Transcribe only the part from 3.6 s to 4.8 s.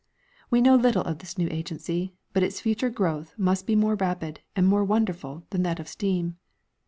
be more rapid and